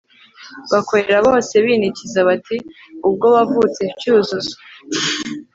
bakorera 0.71 1.17
bose 1.27 1.53
binikiza 1.65 2.19
bati 2.29 2.57
ubwo 3.07 3.25
wavutse 3.35 3.81
cyuzuzo 3.99 4.55